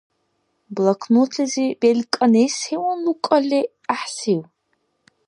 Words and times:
Блокнотлизи 0.73 1.67
белкӀани 1.81 2.45
севан 2.57 2.99
лукӀалли 3.05 3.61
гӀяхӀсив? 3.69 4.41